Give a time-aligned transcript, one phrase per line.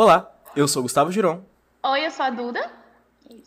[0.00, 1.42] Olá, eu sou Gustavo Giron.
[1.82, 2.70] Oi, eu sou a Duda.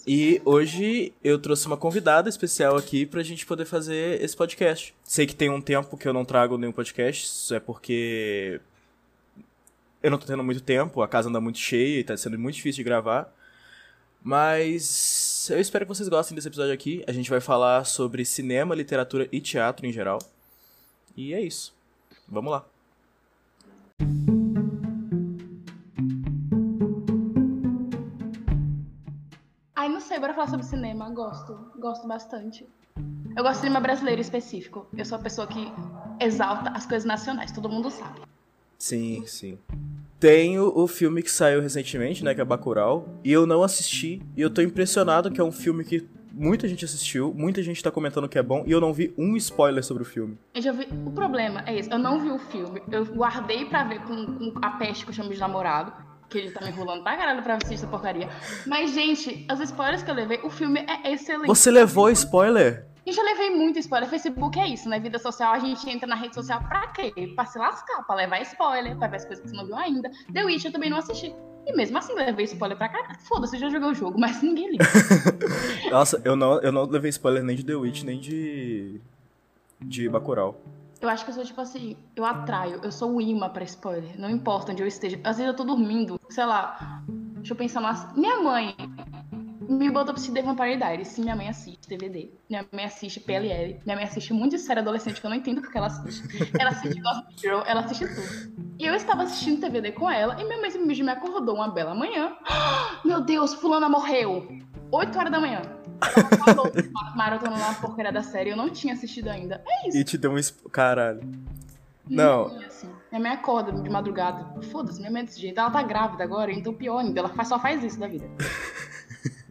[0.06, 4.94] E hoje eu trouxe uma convidada especial aqui pra gente poder fazer esse podcast.
[5.02, 8.60] Sei que tem um tempo que eu não trago nenhum podcast, isso é porque
[10.04, 12.56] eu não tô tendo muito tempo, a casa anda muito cheia e tá sendo muito
[12.56, 13.34] difícil de gravar.
[14.22, 17.02] Mas eu espero que vocês gostem desse episódio aqui.
[17.08, 20.20] A gente vai falar sobre cinema, literatura e teatro em geral.
[21.16, 21.74] E é isso.
[22.28, 22.66] Vamos lá.
[24.02, 24.31] Ai,
[30.12, 31.10] sei, bora falar sobre cinema.
[31.10, 32.68] Gosto, gosto bastante.
[33.34, 34.86] Eu gosto de cinema brasileiro específico.
[34.98, 35.72] Eu sou a pessoa que
[36.20, 38.20] exalta as coisas nacionais, todo mundo sabe.
[38.78, 39.58] Sim, sim.
[40.20, 44.42] Tem o, filme que saiu recentemente, né, que é Bacurau, e eu não assisti, e
[44.42, 48.28] eu tô impressionado que é um filme que muita gente assistiu, muita gente tá comentando
[48.28, 50.38] que é bom, e eu não vi um spoiler sobre o filme.
[50.54, 50.88] Eu já vi.
[51.06, 52.84] O problema é esse, eu não vi o filme.
[52.92, 56.11] Eu guardei pra ver com, com a peste que eu chamo de namorado.
[56.32, 58.30] Que ele tá me enrolando pra caralho pra assistir essa porcaria.
[58.66, 61.48] Mas, gente, os spoilers que eu levei, o filme é excelente.
[61.48, 62.86] Você levou spoiler?
[63.06, 64.08] Eu já levei muito spoiler.
[64.08, 65.00] Facebook é isso, né?
[65.00, 67.12] Vida social, a gente entra na rede social pra quê?
[67.36, 70.10] Pra se lascar, pra levar spoiler, pra ver as coisas que você não viu ainda.
[70.32, 71.36] The Witch eu também não assisti.
[71.66, 73.20] E mesmo assim, levei spoiler pra caralho.
[73.28, 74.86] Foda-se, já joguei o jogo, mas ninguém liga.
[75.92, 79.02] Nossa, eu não, eu não levei spoiler nem de The Witch, nem de.
[79.82, 80.60] de Bacurau.
[81.02, 84.20] Eu acho que eu sou tipo assim, eu atraio, eu sou o imã pra spoiler.
[84.20, 85.20] Não importa onde eu esteja.
[85.24, 87.02] Às vezes eu tô dormindo, sei lá.
[87.38, 88.16] Deixa eu pensar mais.
[88.16, 88.76] Minha mãe
[89.68, 91.08] me botou pra assistir The Vampire Diaries.
[91.08, 92.30] Sim, minha mãe assiste DVD.
[92.48, 93.80] Minha mãe assiste PLL.
[93.84, 96.24] Minha mãe assiste muito de série adolescente que eu não entendo porque ela assiste.
[96.60, 98.76] Ela assiste Gossip Girl, ela assiste tudo.
[98.78, 102.36] E eu estava assistindo TVD com ela e minha mãe me acordou uma bela manhã.
[103.04, 104.48] Meu Deus, fulana morreu!
[104.92, 105.62] 8 horas da manhã.
[107.16, 109.62] Maratona na porcaria da série, eu não tinha assistido ainda.
[109.68, 109.98] É isso.
[109.98, 110.40] E te deu um.
[110.72, 111.22] Caralho.
[112.10, 112.46] Não.
[112.66, 114.62] Assim, minha mãe acorda de madrugada.
[114.64, 115.60] Foda-se, minha mãe é desse jeito.
[115.60, 117.20] Ela tá grávida agora, então pior ainda.
[117.20, 118.26] Ela faz- só faz isso da vida.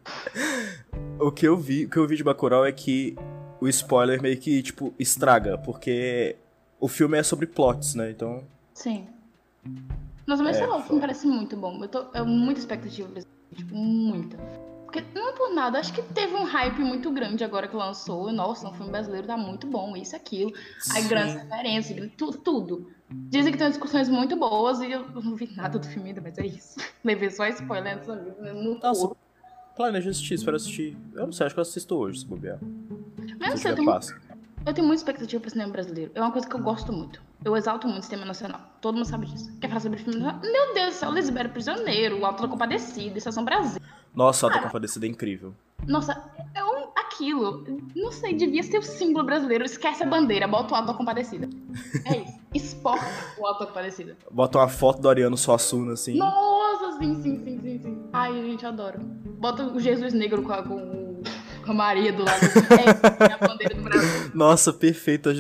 [1.19, 3.15] O que eu vi, o que eu vi de Bacurau é que
[3.61, 6.35] o spoiler meio que, tipo, estraga, porque
[6.81, 8.11] o filme é sobre plots, né?
[8.11, 8.43] Então.
[8.73, 9.07] Sim.
[10.27, 11.79] Nossa, mas É, sei lá, o filme parece muito bom.
[11.83, 14.39] Eu tô eu, muita expectativa pra esse filme, tipo, muita.
[14.91, 18.33] Porque, não por nada, acho que teve um hype muito grande agora que lançou.
[18.33, 20.53] Nossa, um filme brasileiro tá muito bom, isso, aquilo.
[20.93, 21.09] Aí Sim.
[21.09, 22.91] grandes referências, tudo, tudo.
[23.09, 26.37] Dizem que tem discussões muito boas e eu não vi nada do filme ainda, mas
[26.39, 26.77] é isso.
[27.05, 29.17] Levei só spoiler nessa vida, no Nossa, corpo.
[29.77, 30.97] planejo assistir, espero assistir.
[31.15, 32.59] Eu não sei, acho que eu assisto hoje, se bobear.
[33.39, 34.17] Mas Se sei, tiver eu tenho, passa.
[34.67, 36.11] eu tenho muita expectativa pro cinema brasileiro.
[36.17, 37.23] É uma coisa que eu gosto muito.
[37.45, 38.61] Eu exalto muito o cinema nacional.
[38.81, 39.57] Todo mundo sabe disso.
[39.61, 40.41] Quer falar sobre filme nacional?
[40.43, 43.81] Meu Deus do céu, Lisbelo Prisioneiro, O Alto da Compadecida, Estação Brasil.
[44.15, 45.55] Nossa, a Auto Compadecida é incrível.
[45.87, 46.23] Nossa,
[46.55, 47.65] é um, aquilo.
[47.95, 49.65] Não sei, devia ser o símbolo brasileiro.
[49.65, 51.49] Esquece a bandeira, bota o Alto da Compadecida.
[52.05, 52.41] É isso.
[52.53, 53.07] Exporta
[53.39, 54.17] o Alto da Compadecida.
[54.31, 56.17] Bota uma foto do Ariano Suassuna, assim.
[56.17, 58.09] Nossa, sim, sim, sim, sim, sim.
[58.13, 58.99] Ai, gente, adoro.
[59.01, 60.63] Bota o Jesus Negro com a,
[61.71, 62.41] com, o- com a Maria do lado.
[62.43, 64.31] É isso, é a bandeira do Brasil.
[64.35, 65.31] Nossa, perfeito.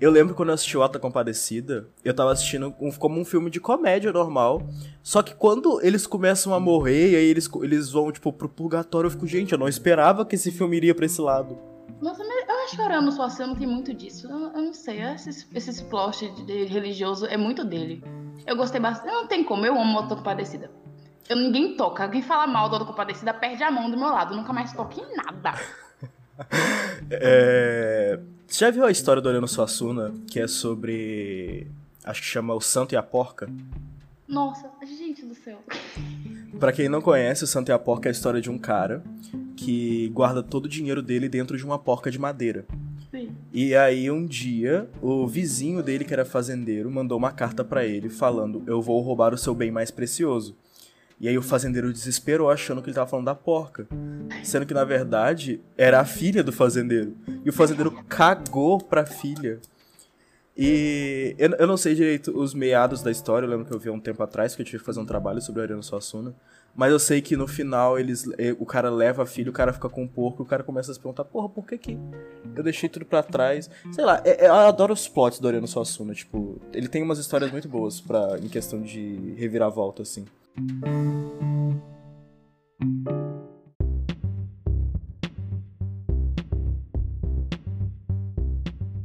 [0.00, 3.24] Eu lembro quando eu assisti o Auto da Compadecida, eu tava assistindo um- como um
[3.24, 4.62] filme de comédia normal.
[5.02, 9.06] Só que quando eles começam a morrer e aí eles, eles vão, tipo, pro purgatório,
[9.06, 11.58] eu fico, gente, eu não esperava que esse filme iria pra esse lado.
[12.00, 14.26] Nossa, mas eu acho que o Ariano Suassuna tem muito disso.
[14.30, 18.02] Eu, eu não sei, esses, esses plot de, de religioso é muito dele.
[18.46, 19.12] Eu gostei bastante.
[19.12, 20.70] Não tem como, eu amo da Compadecida.
[21.30, 22.02] Eu, ninguém toca.
[22.02, 24.34] Alguém fala mal do da Compadecida, perde a mão do meu lado.
[24.34, 25.54] Nunca mais toco em nada.
[27.10, 28.18] É...
[28.46, 31.66] Você já viu a história do Ariano Suassuna, que é sobre.
[32.02, 33.46] Acho que chama O Santo e a Porca?
[34.26, 35.58] Nossa, gente do céu.
[36.58, 39.04] Pra quem não conhece, o Santo e a Porca é a história de um cara
[39.54, 42.64] que guarda todo o dinheiro dele dentro de uma porca de madeira.
[43.10, 43.36] Sim.
[43.52, 48.08] E aí um dia, o vizinho dele, que era fazendeiro, mandou uma carta pra ele
[48.08, 50.56] falando: "Eu vou roubar o seu bem mais precioso".
[51.20, 53.86] E aí o fazendeiro desesperou achando que ele tava falando da porca,
[54.42, 57.14] sendo que na verdade era a filha do fazendeiro.
[57.44, 59.60] E o fazendeiro cagou pra filha.
[60.56, 63.88] E eu, eu não sei direito os meados da história, eu lembro que eu vi
[63.88, 66.34] há um tempo atrás que eu tive que fazer um trabalho sobre o Ariano Suassuna.
[66.74, 69.72] Mas eu sei que no final eles, eh, o cara leva a filha, o cara
[69.72, 71.98] fica com o porco, o cara começa a se perguntar, porra, por que que
[72.54, 73.68] eu deixei tudo pra trás?
[73.92, 77.18] Sei lá, é- é- eu adoro os plots do Ariano Suassuna, tipo, ele tem umas
[77.18, 80.24] histórias muito boas pra, em questão de reviravolta, assim.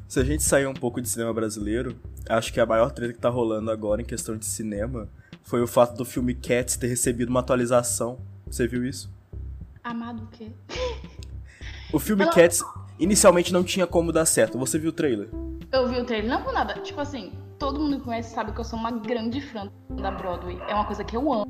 [0.07, 1.97] Se a gente sair um pouco de cinema brasileiro,
[2.29, 5.09] acho que a maior treta que tá rolando agora em questão de cinema
[5.43, 8.17] foi o fato do filme Cats ter recebido uma atualização.
[8.47, 9.11] Você viu isso?
[9.83, 10.51] Amado o quê?
[11.91, 12.63] O filme Ela- Cats
[12.99, 14.57] inicialmente não tinha como dar certo.
[14.57, 15.27] Você viu o trailer?
[15.71, 16.75] Eu vi o trailer, não por nada.
[16.75, 20.59] Tipo assim, todo mundo que conhece sabe que eu sou uma grande fã da Broadway.
[20.67, 21.45] É uma coisa que eu amo.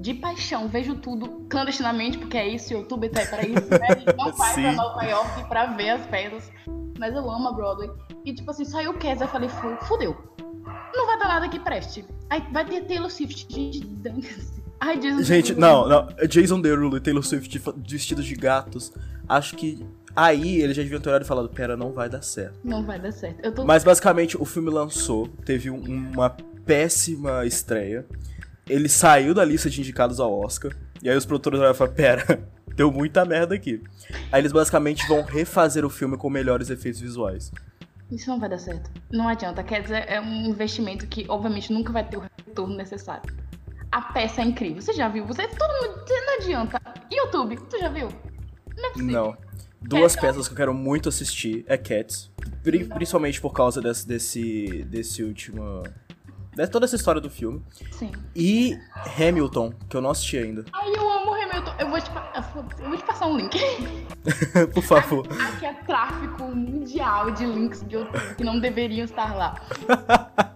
[0.00, 0.68] de paixão.
[0.68, 3.86] Vejo tudo clandestinamente, porque é isso, o YouTube tá aí pra isso, né?
[3.88, 4.62] A gente não vai Sim.
[4.62, 6.52] pra Nova York pra ver as peças.
[6.98, 7.90] Mas eu amo a Broadway.
[8.24, 10.16] E tipo assim, saiu o Kes, eu falei, "Fu- fudeu.
[10.94, 12.04] Não vai dar nada que preste.
[12.30, 13.46] Aí vai ter Taylor Swift.
[13.52, 14.62] Gente, dane-se.
[14.80, 16.06] Ai, Jason Gente, não, não.
[16.28, 18.92] Jason Derulo e Taylor Swift vestidos de gatos.
[19.28, 19.84] Acho que
[20.24, 22.58] aí eles já deviam ter olhado e falado, pera, não vai dar certo.
[22.64, 23.52] Não vai dar certo.
[23.52, 26.30] Tô Mas basicamente o filme lançou, teve um- uma
[26.66, 28.04] péssima estreia.
[28.68, 30.72] Ele saiu da lista de indicados ao Oscar.
[31.02, 32.40] E aí os produtores olharam e falaram, pera,
[32.74, 33.82] deu muita merda aqui.
[34.32, 37.50] Aí eles basicamente vão refazer o filme com melhores efeitos visuais.
[38.10, 38.90] Isso não vai dar certo.
[39.12, 39.62] Não adianta.
[39.62, 43.30] Quer dizer, é um investimento que, obviamente, nunca vai ter o retorno necessário.
[43.92, 44.80] A peça é incrível.
[44.82, 45.26] Você já viu?
[45.26, 46.00] Você, todo mundo.
[46.06, 46.80] você Não adianta.
[47.12, 48.08] YouTube, tu já viu?
[48.76, 49.12] Não é possível.
[49.12, 49.47] Não.
[49.80, 52.30] Duas peças que eu quero muito assistir é Cats.
[52.62, 55.82] Pri- Principalmente por causa desse, desse, desse último.
[56.54, 57.62] De toda essa história do filme.
[57.92, 58.10] Sim.
[58.34, 58.76] E
[59.16, 60.64] Hamilton, que eu não assisti ainda.
[60.72, 61.72] Ai, eu amo Hamilton.
[61.78, 62.10] Eu vou te,
[62.82, 63.56] eu vou te passar um link.
[64.74, 65.24] por favor.
[65.40, 69.54] Aqui é tráfico mundial de links de YouTube que não deveriam estar lá.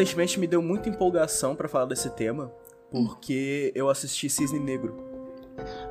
[0.00, 2.50] Recentemente me deu muita empolgação pra falar desse tema,
[2.90, 4.96] porque eu assisti Cisne Negro.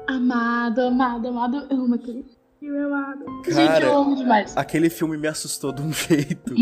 [0.08, 1.68] Amado, amado, amado.
[1.70, 2.26] Eu amo aquele
[2.60, 3.24] filme, amado.
[3.46, 4.58] Gente, Cara, eu amo demais.
[4.58, 6.56] Aquele filme me assustou de um jeito.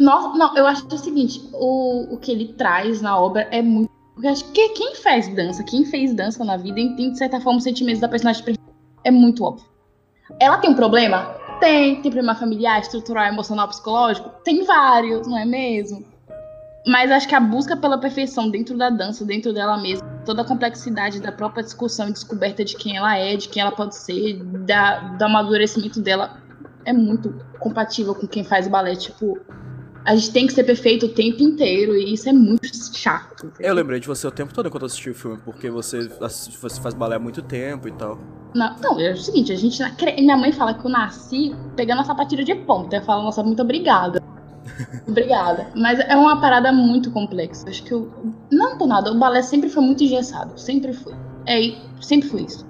[0.00, 3.42] Nossa, não, eu acho que é o seguinte, o, o que ele traz na obra
[3.50, 3.92] é muito.
[4.14, 7.58] Porque acho que quem faz dança, quem fez dança na vida, entende de certa forma
[7.58, 8.74] os sentimentos da personagem principal.
[9.04, 9.66] É muito óbvio.
[10.40, 11.36] Ela tem um problema?
[11.60, 12.00] Tem.
[12.00, 14.30] Tem problema familiar, estrutural, emocional, psicológico?
[14.42, 16.11] Tem vários, não é mesmo?
[16.86, 20.44] Mas acho que a busca pela perfeição dentro da dança, dentro dela mesma, toda a
[20.44, 24.42] complexidade da própria discussão e descoberta de quem ela é, de quem ela pode ser,
[24.42, 26.38] da, do amadurecimento dela,
[26.84, 28.96] é muito compatível com quem faz balé.
[28.96, 29.38] Tipo,
[30.04, 33.52] a gente tem que ser perfeito o tempo inteiro e isso é muito chato.
[33.60, 36.94] Eu lembrei de você o tempo todo enquanto assisti o filme, porque você, você faz
[36.94, 38.18] balé há muito tempo e tal.
[38.54, 39.80] Não, não, é o seguinte, a gente.
[40.18, 42.96] Minha mãe fala que eu nasci pegando a sapatilha de ponta.
[42.96, 44.20] Eu falo, nossa, muito obrigada.
[45.06, 45.68] Obrigada.
[45.74, 47.68] Mas é uma parada muito complexa.
[47.68, 48.12] Acho que eu.
[48.50, 50.58] Não por nada, o balé sempre foi muito engessado.
[50.58, 51.14] Sempre foi.
[51.46, 52.66] É, sempre foi isso.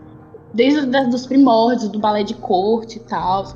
[0.54, 3.46] Desde os primórdios, do balé de corte e tal.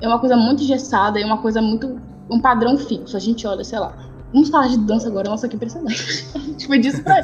[0.00, 2.00] É uma coisa muito engessada e uma coisa muito.
[2.30, 3.16] um padrão fixo.
[3.16, 3.94] A gente olha, sei lá.
[4.32, 6.26] Vamos falar de dança agora, nossa, que impressionante.
[6.34, 7.20] a gente foi disso pra.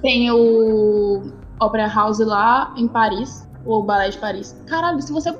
[0.00, 1.22] Tem o
[1.60, 4.56] Opera House lá em Paris, ou Balé de Paris.
[4.66, 5.32] Caralho, se você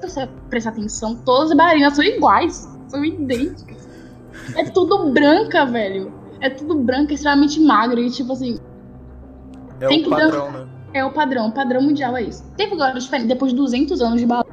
[0.49, 3.80] prestar atenção, todas as bailarinas são iguais, são idênticas.
[4.57, 6.13] É tudo branca, velho.
[6.41, 8.57] É tudo branca, extremamente magra e tipo assim,
[9.81, 10.67] É Tem o que padrão, né?
[10.95, 12.43] é o padrão, o padrão mundial é isso.
[12.57, 14.45] Teve agora, diferente, depois de 200 anos de balé,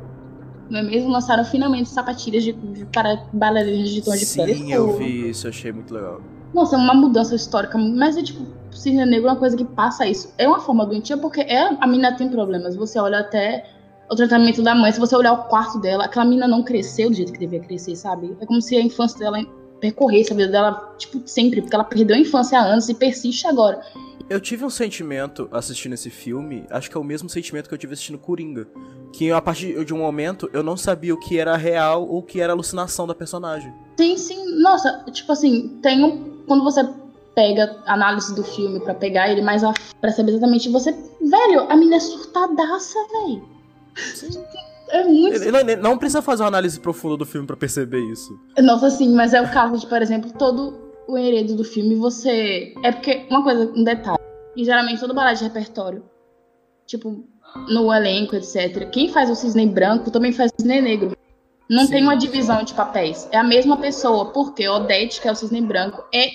[0.69, 1.09] não é mesmo?
[1.09, 4.55] Lançaram finalmente sapatilhas de, de- para bailarinas de tom de pele.
[4.55, 6.19] Sim, eu vi isso, achei muito legal.
[6.53, 10.07] Nossa, é uma mudança histórica, mas é tipo, cisne negro é uma coisa que passa
[10.07, 10.33] isso.
[10.37, 12.75] É uma forma doentia porque é, a menina tem problemas.
[12.75, 13.65] Você olha até
[14.09, 17.15] o tratamento da mãe, se você olhar o quarto dela, aquela menina não cresceu do
[17.15, 18.35] jeito que devia crescer, sabe?
[18.39, 19.37] É como se a infância dela
[19.79, 23.47] percorresse a vida dela, tipo, sempre, porque ela perdeu a infância há anos e persiste
[23.47, 23.81] agora.
[24.29, 27.77] Eu tive um sentimento assistindo esse filme, acho que é o mesmo sentimento que eu
[27.77, 28.67] tive assistindo Coringa.
[29.13, 32.23] Que a partir de um momento eu não sabia o que era real ou o
[32.23, 33.73] que era alucinação da personagem.
[33.97, 34.61] Sim, sim.
[34.61, 36.43] Nossa, tipo assim, tem um.
[36.45, 36.85] Quando você
[37.33, 40.91] pega a análise do filme pra pegar ele mais a pra saber exatamente você.
[41.21, 43.47] Velho, a menina é surtadaça, velho.
[44.89, 45.51] É muito.
[45.51, 48.37] Não, não precisa fazer uma análise profunda do filme pra perceber isso.
[48.59, 52.73] Nossa, sim, mas é o caso de, por exemplo, todo o enredo do filme, você.
[52.83, 54.17] É porque, uma coisa, um detalhe.
[54.55, 56.03] E geralmente todo balé de repertório,
[56.85, 57.23] tipo,
[57.69, 58.89] no elenco, etc.
[58.89, 61.15] Quem faz o cisne branco também faz o cisne negro.
[61.69, 61.91] Não Sim.
[61.91, 63.27] tem uma divisão de papéis.
[63.31, 66.29] É a mesma pessoa, porque Odete, que é o cisne branco, é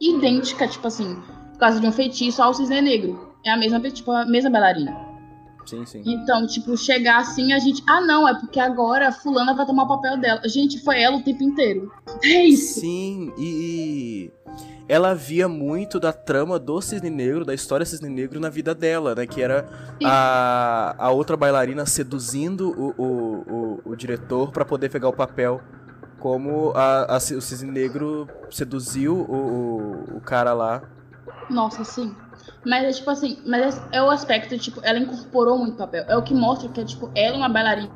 [0.00, 1.16] idêntica, tipo assim,
[1.52, 3.34] por causa de um feitiço ao cisne negro.
[3.44, 5.09] É a mesma, tipo, a mesma bailarina.
[5.70, 6.02] Sim, sim.
[6.04, 7.82] Então, tipo, chegar assim, a gente.
[7.88, 10.40] Ah, não, é porque agora fulana vai tomar o papel dela.
[10.48, 11.92] Gente, foi ela o tempo inteiro.
[12.24, 12.80] É isso.
[12.80, 14.30] Sim, e
[14.88, 19.14] ela via muito da trama do Cisne Negro, da história Cisne Negro na vida dela,
[19.14, 19.26] né?
[19.26, 19.62] Que era
[19.98, 20.04] Sim.
[20.06, 23.04] a, a outra bailarina seduzindo o, o,
[23.86, 25.60] o, o diretor pra poder pegar o papel.
[26.18, 29.34] Como a, a- o Cisne Negro seduziu o,
[30.14, 30.82] o, o cara lá.
[31.48, 32.14] Nossa, sim.
[32.64, 36.04] Mas é tipo assim, mas é, é o aspecto, tipo, ela incorporou muito papel.
[36.08, 37.90] É o que mostra que é, tipo, ela é uma bailarina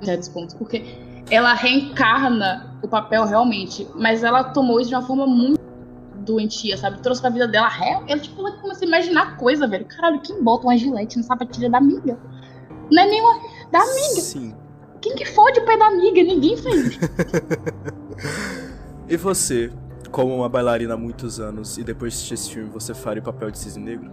[0.00, 0.54] em certos pontos.
[0.54, 0.84] Porque
[1.30, 3.86] ela reencarna o papel realmente.
[3.94, 5.60] Mas ela tomou isso de uma forma muito
[6.16, 7.00] doentia, sabe?
[7.00, 8.02] Trouxe pra vida dela real.
[8.08, 9.84] Ela, tipo, ela começa a imaginar coisa, velho.
[9.84, 12.18] Caralho, quem bota uma gilete na sapatilha da amiga?
[12.90, 13.40] Não é nenhuma
[13.70, 14.20] da amiga.
[14.20, 14.54] Sim.
[15.00, 16.22] Quem que fode o pé da amiga?
[16.22, 16.98] Ninguém fez.
[19.08, 19.72] e você,
[20.12, 23.24] como uma bailarina há muitos anos, e depois de assistir esse filme, você faria o
[23.24, 24.10] papel de cisne negro?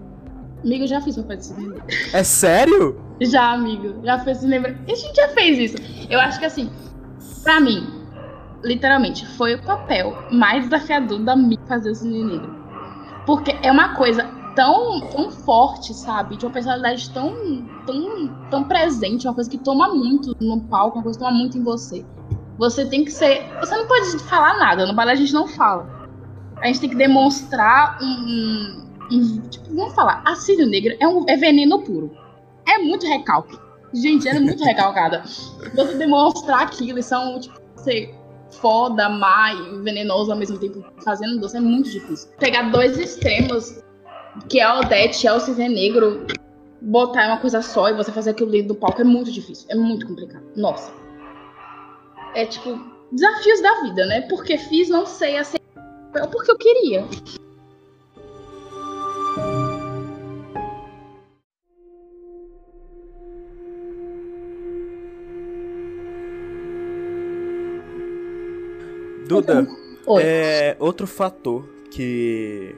[0.63, 1.84] Amigo, eu já fiz papel de cisne negro.
[2.13, 3.00] É sério?
[3.22, 4.01] Já, amigo.
[4.03, 4.77] Já fez cisne negro.
[4.88, 5.77] A gente já fez isso.
[6.10, 6.72] Eu acho que assim,
[7.44, 7.86] pra mim,
[8.63, 12.56] literalmente, foi o papel mais desafiador da minha fazer o cisne negro.
[13.25, 14.24] Porque é uma coisa
[14.56, 16.38] tão, tão forte, sabe?
[16.38, 17.34] De uma personalidade tão,
[17.86, 21.58] tão, tão presente, uma coisa que toma muito no palco, uma coisa que toma muito
[21.58, 22.06] em você.
[22.59, 23.49] Você tem que ser.
[23.61, 26.09] Você não pode falar nada, no balé a gente não fala.
[26.57, 28.85] A gente tem que demonstrar um.
[29.09, 32.11] um tipo, vamos falar, a Círio Negra é, um, é veneno puro.
[32.67, 33.57] É muito recalque.
[33.93, 35.23] Gente, é muito recalcada.
[35.73, 38.13] Você demonstrar aquilo e são, tipo, ser
[38.51, 42.29] foda, má e venenoso ao mesmo tempo fazendo doce é muito difícil.
[42.39, 43.81] Pegar dois extremos
[44.49, 46.27] que é o Odete, é o Cisne Negro,
[46.81, 49.65] botar uma coisa só e você fazer aquilo dentro do palco é muito difícil.
[49.69, 50.43] É muito complicado.
[50.55, 50.99] Nossa.
[52.36, 52.79] É tipo,
[53.12, 54.21] desafios da vida, né?
[54.21, 55.57] Porque fiz, não sei, assim,
[56.31, 57.05] porque eu queria.
[69.27, 69.67] Duda,
[70.19, 72.75] é, outro fator que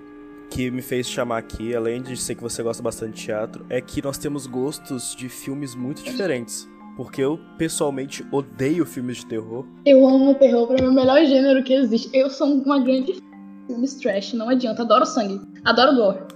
[0.50, 3.80] que me fez chamar aqui, além de ser que você gosta bastante de teatro, é
[3.80, 6.68] que nós temos gostos de filmes muito diferentes.
[6.96, 9.66] Porque eu, pessoalmente, odeio filmes de terror.
[9.86, 12.10] Eu amo terror, pra mim é o melhor gênero que existe.
[12.14, 13.22] Eu sou uma grande
[13.68, 14.82] filmes trash, não adianta.
[14.82, 15.42] Adoro sangue.
[15.64, 16.28] Adoro dor.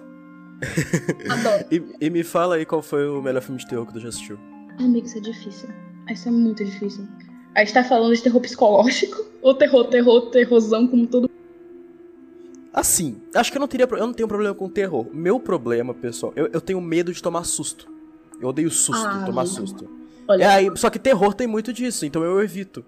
[1.29, 1.65] Adoro.
[1.71, 4.09] e, e, me fala aí qual foi o melhor filme de terror que tu já
[4.09, 4.39] assistiu.
[4.79, 5.69] Amigo, isso é difícil.
[6.09, 7.05] Isso é muito difícil.
[7.53, 11.29] A gente tá falando de terror psicológico ou terror, terror, terrorzão, como todo
[12.73, 13.87] Assim, acho que eu não teria.
[13.89, 15.07] Eu não tenho problema com terror.
[15.13, 17.87] Meu problema, pessoal, eu, eu tenho medo de tomar susto.
[18.41, 19.89] Eu odeio susto, ah, tomar susto.
[20.27, 20.43] Olha.
[20.43, 22.83] É, aí, só que terror tem muito disso, então eu evito.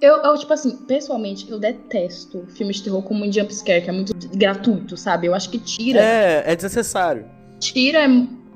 [0.00, 3.92] Eu, eu, tipo assim, pessoalmente, eu detesto filmes de terror como um jumpscare, que é
[3.92, 5.26] muito gratuito, sabe?
[5.26, 6.00] Eu acho que tira.
[6.00, 7.26] É, é desnecessário.
[7.58, 8.00] Tira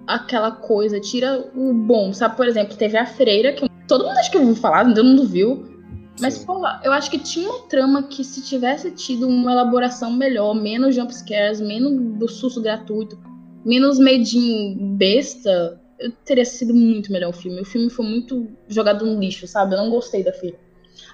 [0.07, 2.37] aquela coisa, tira o bom, sabe?
[2.37, 5.75] Por exemplo, teve a freira, que todo mundo acho que ouviu falar, todo mundo viu.
[6.19, 6.47] Mas, Sim.
[6.47, 10.95] porra, eu acho que tinha uma trama que se tivesse tido uma elaboração melhor, menos
[10.95, 13.19] jumpscares, menos do susto gratuito,
[13.64, 15.81] menos medinho besta,
[16.25, 17.61] teria sido muito melhor o filme.
[17.61, 19.75] O filme foi muito jogado no lixo, sabe?
[19.75, 20.58] Eu não gostei da filha.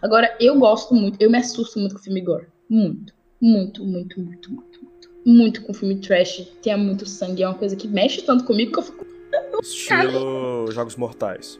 [0.03, 2.47] Agora, eu gosto muito, eu me assusto muito com o filme gore.
[2.69, 3.15] Muito.
[3.41, 5.11] Muito, muito, muito, muito, muito.
[5.25, 6.47] Muito com o filme trash.
[6.63, 7.43] Tem muito sangue.
[7.43, 9.07] É uma coisa que mexe tanto comigo que eu fico.
[9.63, 11.59] Estilo Jogos Mortais.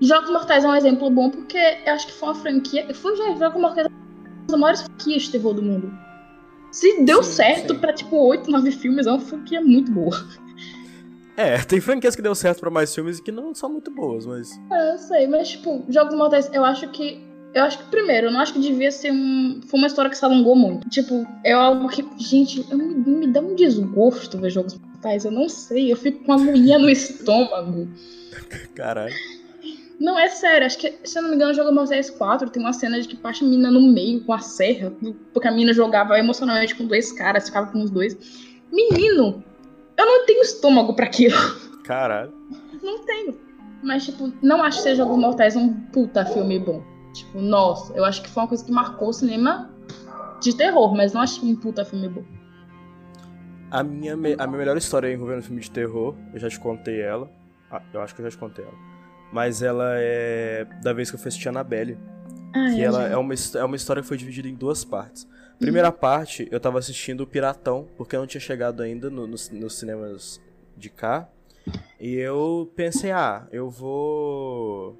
[0.00, 2.94] Jogos Mortais é um exemplo bom porque eu acho que foi uma franquia.
[2.94, 5.92] Foi já Jogos Mortais uma das maiores franquias de terror do mundo.
[6.72, 7.80] Se deu sim, certo sim.
[7.80, 10.16] pra tipo 8, 9 filmes, é uma franquia muito boa.
[11.40, 14.26] É, tem franquias que deu certo pra mais filmes e que não são muito boas,
[14.26, 14.60] mas.
[14.70, 17.26] É, eu sei, mas tipo, Jogos Mortais, eu acho que.
[17.54, 19.60] Eu acho que, primeiro, eu não acho que devia ser um.
[19.66, 20.86] Foi uma história que se alongou muito.
[20.90, 22.06] Tipo, é algo que.
[22.18, 25.24] Gente, me, me dá um desgosto ver Jogos Mortais.
[25.24, 27.88] Eu não sei, eu fico com uma moinha no estômago.
[28.76, 29.14] Caralho.
[29.98, 30.66] Não, é sério.
[30.66, 33.16] Acho que, se eu não me engano, Jogo Mortais 4 tem uma cena de que
[33.16, 34.92] parte a mina no meio com a serra,
[35.32, 38.14] porque a mina jogava emocionalmente com dois caras, ficava com os dois.
[38.70, 39.42] Menino,
[40.00, 41.36] eu não tenho estômago para aquilo.
[41.84, 42.32] Caralho.
[42.82, 43.38] Não tenho.
[43.82, 46.82] Mas, tipo, não acho que seja Jogos Mortais um puta filme bom.
[47.12, 49.70] Tipo, nossa, eu acho que foi uma coisa que marcou o cinema
[50.40, 52.24] de terror, mas não acho um puta filme bom.
[53.70, 57.30] A minha, a minha melhor história envolvendo filme de terror, eu já te contei ela.
[57.70, 58.90] Ah, eu acho que eu já te contei ela
[59.32, 61.98] mas ela é da vez que eu fui assistir Annabelle.
[62.52, 65.28] Ah, que é, ela é uma, é uma história que foi dividida em duas partes.
[65.60, 69.36] Primeira parte, eu tava assistindo o Piratão, porque eu não tinha chegado ainda no, no,
[69.52, 70.40] nos cinemas
[70.74, 71.28] de cá.
[72.00, 74.98] E eu pensei, ah, eu vou.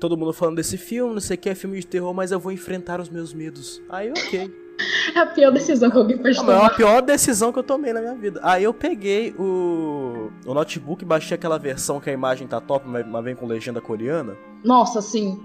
[0.00, 2.40] Todo mundo falando desse filme, não sei o que, é filme de terror, mas eu
[2.40, 3.80] vou enfrentar os meus medos.
[3.88, 4.52] Aí, ok.
[5.14, 6.54] É a pior decisão que alguém pode tomar.
[6.54, 8.40] É a pior decisão que eu tomei na minha vida.
[8.42, 13.24] Aí eu peguei o, o notebook, baixei aquela versão que a imagem tá top, mas
[13.24, 14.36] vem com legenda coreana.
[14.64, 15.40] Nossa, sim.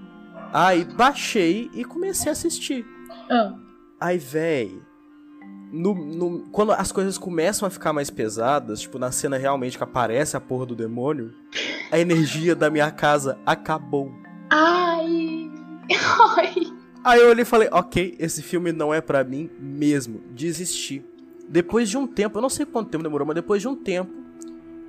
[0.51, 2.85] Aí baixei e comecei a assistir.
[3.29, 3.53] Ah.
[3.99, 4.81] Aí, véi.
[5.71, 9.83] No, no, quando as coisas começam a ficar mais pesadas, tipo, na cena realmente que
[9.83, 11.33] aparece a porra do demônio,
[11.91, 14.11] a energia da minha casa acabou.
[14.49, 15.51] Ai.
[16.37, 16.55] Ai.
[17.03, 20.21] Aí eu olhei e falei, ok, esse filme não é para mim mesmo.
[20.31, 21.05] Desisti.
[21.47, 24.11] Depois de um tempo, eu não sei quanto tempo demorou, mas depois de um tempo,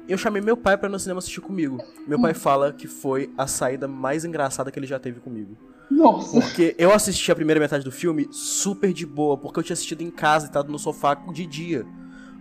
[0.08, 1.78] eu chamei meu pai para ir no cinema assistir comigo.
[2.06, 5.56] Meu pai fala que foi a saída mais engraçada que ele já teve comigo.
[5.90, 6.40] Nossa.
[6.40, 10.02] Porque eu assisti a primeira metade do filme super de boa, porque eu tinha assistido
[10.02, 11.86] em casa e estado no sofá de dia.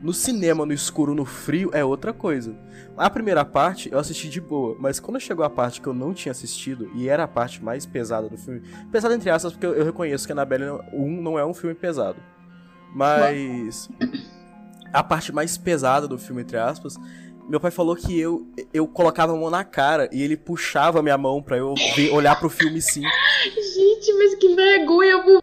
[0.02, 2.56] No cinema, no escuro, no frio, é outra coisa.
[2.98, 6.14] A primeira parte eu assisti de boa, mas quando chegou a parte que eu não
[6.14, 8.62] tinha assistido, e era a parte mais pesada do filme,
[8.92, 12.20] pesada entre aspas, porque eu, eu reconheço que Annabelle 1 não é um filme pesado.
[12.94, 13.90] Mas.
[14.94, 16.96] A parte mais pesada do filme, entre aspas,
[17.48, 21.04] meu pai falou que eu, eu colocava a mão na cara e ele puxava a
[21.04, 23.02] minha mão pra eu ver, olhar pro filme sim.
[23.02, 25.42] Gente, mas que vergonha.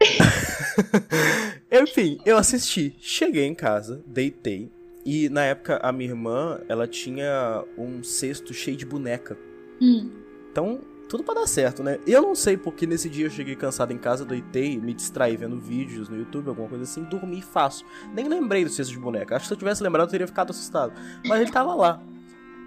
[1.70, 2.96] Enfim, eu assisti.
[3.00, 4.70] Cheguei em casa, deitei.
[5.04, 9.36] E na época a minha irmã, ela tinha um cesto cheio de boneca.
[9.80, 10.10] Hum.
[10.50, 11.98] Então, tudo pra dar certo, né?
[12.06, 15.58] Eu não sei porque nesse dia eu cheguei cansado em casa, deitei, me distraí vendo
[15.58, 17.86] vídeos no YouTube, alguma coisa assim, dormi fácil.
[18.12, 19.36] Nem lembrei do cesto de boneca.
[19.36, 20.92] Acho que se eu tivesse lembrado eu teria ficado assustado.
[21.26, 22.00] Mas ele tava lá.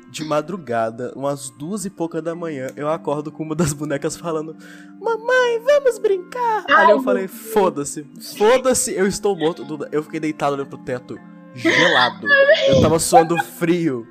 [0.09, 4.55] De madrugada, umas duas e pouca da manhã, eu acordo com uma das bonecas falando:
[5.01, 6.63] Mamãe, vamos brincar!
[6.69, 8.05] Ai, Aí eu falei: Foda-se,
[8.37, 9.67] foda-se, eu estou morto.
[9.91, 11.19] Eu fiquei deitado olhando pro teto,
[11.53, 12.25] gelado.
[12.69, 14.07] Eu tava suando frio.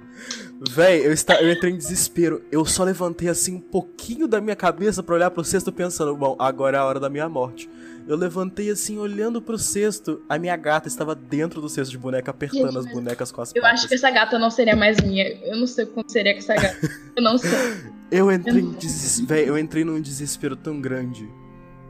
[0.71, 2.43] Véi, eu, esta- eu entrei em desespero.
[2.51, 6.35] Eu só levantei assim um pouquinho da minha cabeça pra olhar pro cesto pensando, bom,
[6.39, 7.69] agora é a hora da minha morte.
[8.09, 10.23] Eu levantei assim, olhando pro cesto.
[10.29, 13.53] A minha gata estava dentro do cesto de boneca, apertando Gente, as bonecas com as
[13.55, 13.81] Eu patas.
[13.81, 15.27] acho que essa gata não seria mais minha.
[15.45, 16.89] Eu não sei como seria que essa gata.
[17.17, 17.51] Eu não sei.
[18.09, 19.19] Eu entrei em deses...
[19.27, 21.29] Véi, eu entrei num desespero tão grande.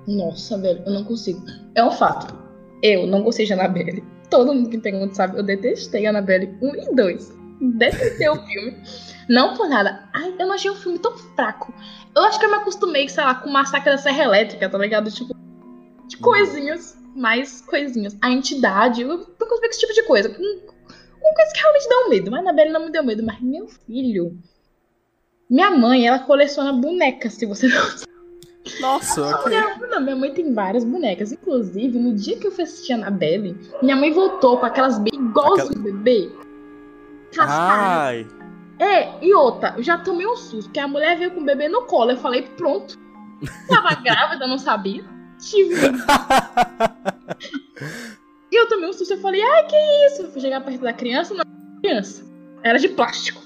[0.08, 1.44] Nossa, velho, eu não consigo.
[1.74, 2.34] É um fato.
[2.82, 4.02] Eu não gostei de Annabelle.
[4.30, 7.34] Todo mundo que me pergunta sabe, eu detestei Annabelle 1 e 2.
[7.60, 8.76] Detestei o filme.
[9.28, 10.08] Não por nada.
[10.14, 11.72] Ai, eu não achei o filme tão fraco.
[12.14, 14.78] Eu acho que eu me acostumei, sei lá, com o Massacre da Serra Elétrica, tá
[14.78, 15.10] ligado?
[15.10, 15.34] Tipo,
[16.06, 18.16] de coisinhas, mais coisinhas.
[18.22, 20.28] A entidade, eu não consigo esse tipo de coisa.
[20.30, 20.60] Hum,
[21.20, 22.30] Uma coisa que realmente dá um medo.
[22.30, 23.22] Mas Annabelle não me deu medo.
[23.24, 24.38] Mas meu filho.
[25.50, 27.82] Minha mãe, ela coleciona bonecas, se você não
[28.80, 29.56] Nossa, ok.
[29.56, 31.30] não, não, minha mãe tem várias bonecas.
[31.32, 35.12] Inclusive, no dia que eu fui assistir a Annabelle, minha mãe voltou com aquelas bem
[35.14, 36.30] igualzinho Aquela- bebê.
[37.44, 38.26] Ai,
[38.78, 41.68] É, e outra, eu já tomei um susto, porque a mulher veio com o bebê
[41.68, 42.10] no colo.
[42.12, 42.96] Eu falei, pronto.
[43.68, 45.04] Tava grávida, não sabia.
[45.38, 45.74] Tive.
[48.50, 50.22] E eu tomei um susto, eu falei, ai, que isso?
[50.22, 52.24] Eu fui chegar perto da criança, não era criança.
[52.62, 53.42] Era de plástico.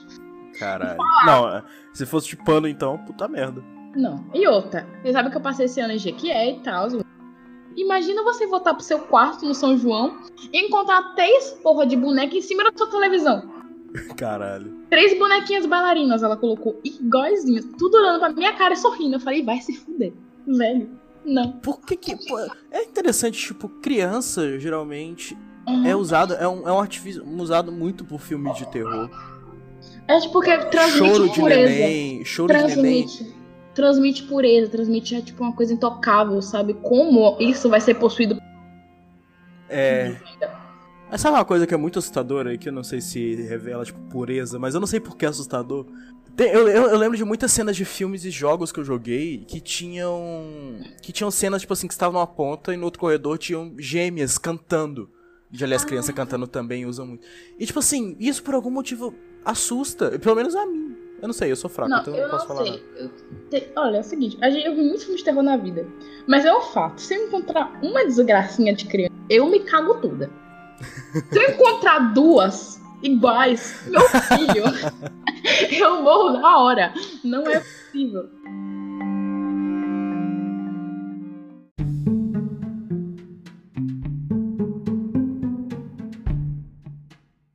[0.58, 0.98] caralho.
[1.26, 3.64] Não, se fosse de pano então, puta merda.
[3.96, 4.24] Não.
[4.34, 6.86] E outra, você sabe que eu passei esse ano em Jequié e tal.
[7.76, 10.18] Imagina você voltar pro seu quarto no São João
[10.52, 13.59] e encontrar três porra de boneca em cima da sua televisão.
[14.16, 14.72] Caralho.
[14.88, 19.16] Três bonequinhas bailarinas ela colocou, iguaizinhas, tudo olhando pra minha cara e sorrindo.
[19.16, 20.12] Eu falei, vai se fuder.
[20.46, 20.90] Velho,
[21.24, 21.52] não.
[21.52, 22.16] Por que que.
[22.28, 22.38] pô,
[22.70, 25.36] é interessante, tipo, criança geralmente
[25.68, 25.86] Uhum.
[25.86, 29.10] é usado, é um, é um artifício usado muito por filme de terror.
[30.08, 31.60] É tipo que transmite Choro de pureza.
[31.70, 33.04] neném, choro de neném.
[33.06, 33.34] transmite.
[33.74, 36.74] Transmite pureza, transmite é, tipo uma coisa intocável, sabe?
[36.74, 38.40] Como isso vai ser possuído
[39.68, 40.16] É.
[41.10, 43.84] Mas sabe uma coisa que é muito assustadora e que eu não sei se revela,
[43.84, 45.84] tipo, pureza, mas eu não sei por que é assustador.
[46.36, 49.44] Tem- eu, eu- eu lembro de muitas cenas de filmes e jogos que eu joguei
[49.46, 50.78] que tinham.
[51.02, 54.38] que tinham cenas, tipo assim, que estavam numa ponta e no outro corredor tinham gêmeas
[54.38, 55.10] cantando.
[55.50, 57.26] De aliás, criança cantando também usam muito.
[57.58, 59.12] E tipo assim, isso por algum motivo
[59.44, 60.16] assusta.
[60.18, 60.94] Pelo menos a mim.
[61.20, 62.82] Eu não sei, eu sou fraco, Não, então eu não posso não falar sei.
[62.96, 63.08] Eu
[63.50, 65.86] te- Olha, é o seguinte, eu vi muitos filmes de terror na vida.
[66.26, 70.30] Mas é um fato, se eu encontrar uma desgracinha de criança, eu me cago toda.
[71.30, 74.64] Se eu encontrar duas iguais, meu filho,
[75.72, 76.94] eu morro na hora.
[77.24, 78.28] Não é possível.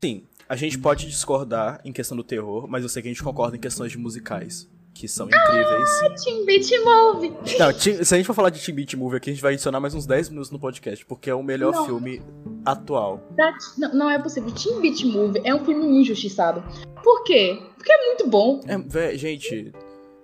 [0.04, 3.24] Sim, a gente pode discordar em questão do terror, mas eu sei que a gente
[3.24, 4.70] concorda em questões de musicais.
[4.96, 6.24] Que são incríveis.
[6.24, 7.34] Team Beat Move.
[7.60, 9.80] Não, se a gente for falar de Teen Beat Movie aqui, a gente vai adicionar
[9.82, 11.86] mais uns 10 minutos no podcast, porque é o melhor Não.
[11.86, 12.22] filme
[12.66, 13.20] atual.
[13.36, 14.50] That- Não, não é possível.
[14.52, 16.64] Team Beat Move é um filme injustiçado.
[17.04, 17.62] Por quê?
[17.76, 18.62] Porque é muito bom.
[18.68, 19.74] É, gente,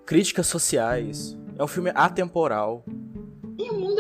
[0.05, 1.37] críticas sociais.
[1.59, 2.85] É um filme atemporal.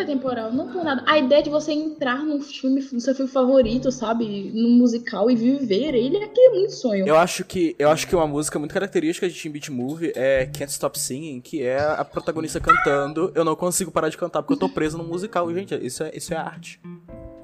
[0.05, 1.03] Temporal, não por nada.
[1.05, 4.51] A ideia de você entrar num filme, no seu filme favorito, sabe?
[4.53, 7.07] Num musical e viver ele é que é muito sonho.
[7.07, 10.45] Eu acho que eu acho que uma música muito característica de Teen Beat Movie é
[10.45, 13.31] Can't Stop Singing, que é a protagonista cantando.
[13.35, 15.49] Eu não consigo parar de cantar porque eu tô preso num musical.
[15.51, 16.79] E, gente, isso é, isso é arte.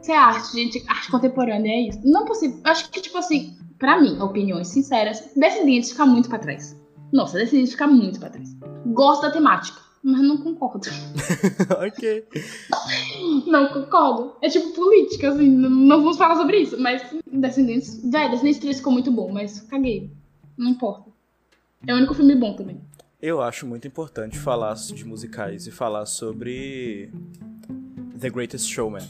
[0.01, 0.83] Isso é arte, gente.
[0.87, 1.99] Arte contemporânea é isso.
[2.03, 2.59] Não possível.
[2.63, 6.75] Acho que, tipo assim, pra mim, opiniões sinceras, Descendentes fica muito pra trás.
[7.11, 8.55] Nossa, Descendentes fica muito pra trás.
[8.85, 10.88] Gosto da temática, mas não concordo.
[11.79, 12.25] ok.
[13.45, 14.36] Não concordo.
[14.41, 15.49] É tipo política, assim.
[15.49, 18.01] Não vamos falar sobre isso, mas Descendentes.
[18.10, 20.12] Véi, Descendentes 3 ficou muito bom, mas caguei.
[20.57, 21.10] Não importa.
[21.86, 22.79] É o único filme bom também.
[23.21, 27.12] Eu acho muito importante falar de musicais e falar sobre
[28.19, 29.07] The Greatest Showman.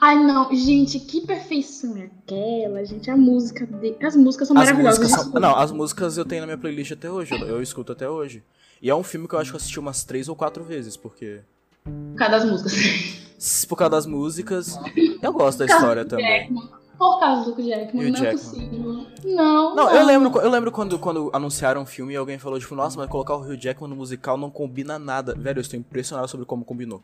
[0.00, 3.10] Ai, não, gente, que perfeição é aquela, gente.
[3.10, 3.96] A música de...
[4.04, 4.98] As músicas são As maravilhosas.
[4.98, 5.40] músicas são-.
[5.40, 8.42] Não, as músicas eu tenho na minha playlist até hoje, eu, eu escuto até hoje.
[8.80, 10.96] E é um filme que eu acho que eu assisti umas três ou quatro vezes,
[10.96, 11.40] porque.
[11.84, 13.64] Por causa das músicas.
[13.68, 14.78] Por causa das músicas.
[15.22, 16.50] Eu gosto da história também.
[16.98, 19.06] Por causa do Jackman, não é possível.
[19.24, 22.74] Não, Não, eu lembro, eu lembro quando, quando anunciaram o filme e alguém falou, tipo,
[22.74, 25.34] nossa, mas colocar o Hugh Jackman no musical não combina nada.
[25.34, 27.02] Velho, eu estou impressionado sobre como combinou.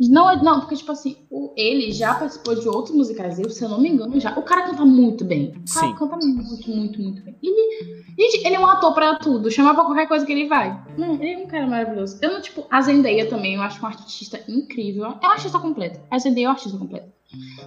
[0.00, 3.62] Não, é- não, porque, tipo assim, o- ele já participou de outros musicais, eu, se
[3.64, 4.36] eu não me engano, já.
[4.38, 5.48] O cara canta muito bem.
[5.68, 5.94] O cara Sim.
[5.94, 7.36] canta muito, muito, muito bem.
[7.42, 9.50] Ele, gente, ele é um ator pra tudo.
[9.50, 10.82] Chama pra qualquer coisa que ele vai.
[10.98, 12.18] Não, ele é um cara maravilhoso.
[12.22, 15.04] Eu não, tipo, a Zendaya também, eu acho uma artista incrível.
[15.04, 16.00] É uma artista completa.
[16.10, 17.08] A Zendaya é uma artista completa.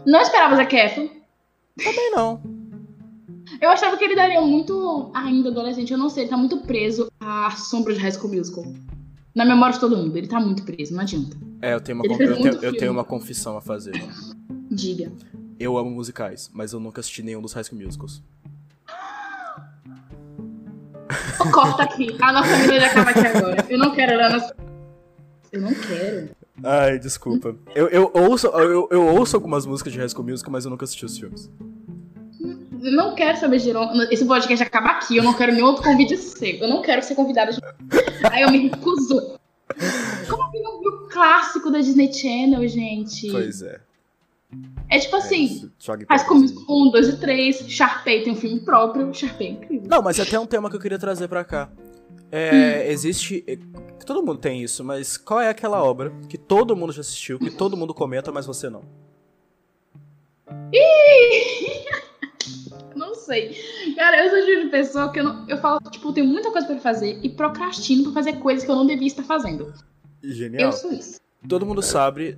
[0.05, 1.07] Não esperava Zac Efron.
[1.77, 2.41] Também não.
[3.61, 5.91] Eu achava que ele daria muito ainda adolescente.
[5.91, 8.65] Eu não sei, ele tá muito preso à sombra de High School Musical.
[9.33, 11.37] Na memória de todo mundo, ele tá muito preso, não adianta.
[11.61, 13.93] É, eu tenho uma, Ele con- fez eu tenho, eu tenho uma confissão a fazer.
[14.69, 15.11] Diga.
[15.59, 18.21] Eu amo musicais, mas eu nunca assisti nenhum dos High School Musicals.
[21.51, 22.15] Corta aqui.
[22.21, 23.65] A nossa vida já acaba aqui agora.
[23.69, 24.51] Eu não quero olhar nas.
[25.51, 26.29] Eu não quero.
[26.63, 27.55] Ai, desculpa.
[27.75, 30.85] Eu, eu, ouço, eu, eu ouço algumas músicas de High School Musical, mas eu nunca
[30.85, 31.49] assisti os filmes.
[32.79, 33.71] Não quero saber de.
[34.11, 35.17] Esse podcast acaba aqui.
[35.17, 36.55] Eu não quero nenhum outro convite seu.
[36.57, 37.59] Eu não quero ser convidada de.
[38.31, 39.37] Aí eu me recuso.
[40.29, 43.29] Como que não viu o clássico da Disney Channel, gente?
[43.31, 43.81] Pois é.
[44.89, 45.71] É tipo é assim.
[46.07, 47.65] Faz comigo 1, 2 e 3.
[47.67, 49.13] Sharpay tem um filme próprio.
[49.13, 49.87] Sharpay é incrível.
[49.89, 51.69] Não, mas é até um tema que eu queria trazer pra cá.
[52.31, 53.43] É, existe.
[53.47, 53.57] é,
[54.05, 57.51] Todo mundo tem isso, mas qual é aquela obra que todo mundo já assistiu, que
[57.51, 58.83] todo mundo comenta, mas você não?
[62.95, 63.55] Não sei.
[63.95, 66.51] Cara, eu sou tipo de pessoa que eu, não, eu falo, tipo, eu tenho muita
[66.51, 69.71] coisa pra fazer e procrastino pra fazer coisas que eu não devia estar fazendo.
[70.23, 70.63] Genial.
[70.63, 71.19] Eu sou isso.
[71.47, 72.37] Todo mundo sabe,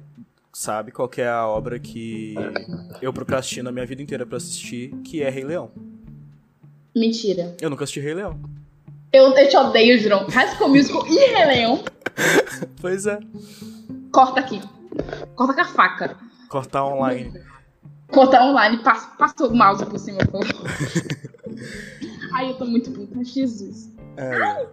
[0.51, 2.35] sabe qual é a obra que
[3.01, 5.71] eu procrastino a minha vida inteira pra assistir, que é Rei Leão.
[6.95, 7.55] Mentira.
[7.61, 8.39] Eu nunca assisti Rei Leão.
[9.11, 10.27] Eu, eu te odeio, João.
[10.27, 11.83] High School Musical e Rei Leão.
[12.79, 13.19] Pois é.
[14.11, 14.61] Corta aqui.
[15.35, 16.17] Corta com a faca.
[16.47, 17.33] Cortar online.
[18.11, 18.83] Corta online.
[18.83, 20.41] Passa, passa o mouse por cima, por.
[22.33, 23.23] Ai, eu tô muito puta.
[23.23, 23.89] Jesus.
[24.17, 24.67] É,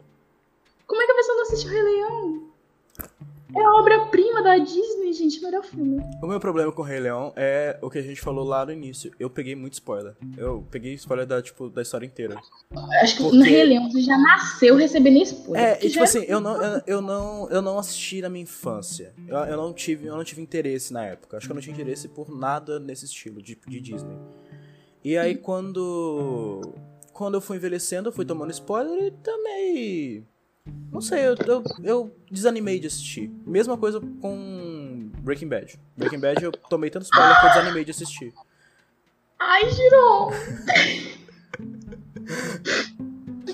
[0.86, 2.42] Como é que a pessoa não assiste o Rei Leão?
[3.54, 5.40] É a obra-prima da Disney, gente.
[5.40, 6.02] Melhor filme.
[6.22, 8.72] O meu problema com o Rei Leão é o que a gente falou lá no
[8.72, 9.12] início.
[9.20, 10.16] Eu peguei muito spoiler.
[10.36, 12.36] Eu peguei spoiler da, tipo, da história inteira.
[13.00, 15.64] Acho que Porque- no Rei Leão você já nasceu recebendo spoiler.
[15.64, 18.42] É, e tipo já- assim, eu não, eu, eu não, eu não assisti na minha
[18.42, 19.14] infância.
[19.28, 21.36] Eu, eu não tive, eu não tive interesse na época.
[21.36, 24.16] Acho que eu não tinha interesse por nada nesse estilo de, de Disney.
[25.04, 26.74] E aí quando
[27.12, 30.26] quando eu fui envelhecendo, eu fui tomando spoiler e também
[30.92, 33.30] não sei, eu, eu, eu desanimei de assistir.
[33.46, 35.78] Mesma coisa com Breaking Bad.
[35.96, 38.32] Breaking Bad eu tomei tanto spoiler que eu desanimei de assistir.
[39.38, 40.32] Ai, girou!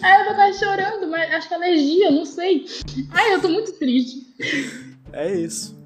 [0.03, 2.65] Ai, eu tô quase chorando, mas acho que é alergia, não sei.
[3.11, 4.27] Ai, eu tô muito triste.
[5.13, 5.81] É isso.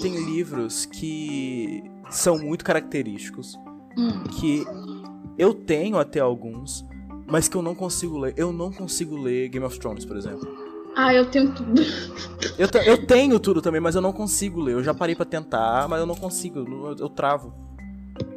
[0.00, 1.59] Tem livros que
[2.10, 3.58] são muito característicos,
[3.96, 4.22] Hum.
[4.38, 4.64] que
[5.38, 6.84] eu tenho até alguns,
[7.26, 8.34] mas que eu não consigo ler.
[8.36, 10.46] Eu não consigo ler Game of Thrones, por exemplo.
[10.96, 11.80] Ai, eu tenho tudo.
[12.58, 14.74] Eu, eu tenho tudo também, mas eu não consigo ler.
[14.74, 16.58] Eu já parei pra tentar, mas eu não consigo.
[16.58, 17.54] Eu, eu travo.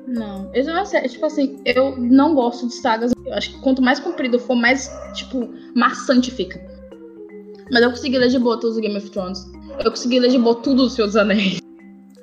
[0.07, 3.12] Não, eu não sei, tipo assim, eu não gosto de sagas.
[3.25, 6.62] Eu acho que quanto mais comprido for, mais, tipo, maçante fica.
[7.71, 9.43] Mas eu consegui ler de boa todos os Game of Thrones.
[9.83, 11.62] Eu consegui ler de boa tudo os dos Anéis.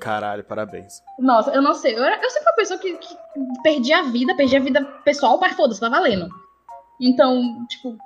[0.01, 0.95] Caralho, parabéns.
[1.19, 1.95] Nossa, eu não sei.
[1.97, 3.17] Eu, era, eu sempre fui uma pessoa que, que
[3.63, 6.29] perdi a vida, perdi a vida pessoal, mas foda-se, tá valendo.
[7.01, 7.97] Então, tipo,